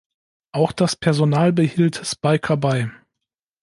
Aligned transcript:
Auch 0.51 0.71
das 0.71 0.95
Personal 0.95 1.53
behielt 1.53 2.01
Spyker 2.03 2.57
bei. 2.57 2.89